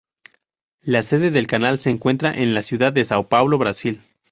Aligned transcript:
La 0.81 1.03
sede 1.03 1.29
del 1.29 1.45
canal 1.45 1.77
se 1.77 1.91
encuentra 1.91 2.31
en 2.31 2.55
la 2.55 2.63
ciudad 2.63 2.91
de 2.91 3.03
São 3.03 3.27
Paulo, 3.27 3.59
Brasil. 3.59 4.01